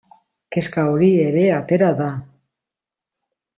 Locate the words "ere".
1.27-1.45